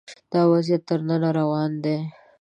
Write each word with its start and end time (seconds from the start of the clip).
دا 0.31 0.41
وضعیت 0.53 0.81
تر 0.89 0.99
ننه 1.07 1.29
روان 1.39 1.71
دی 1.83 1.97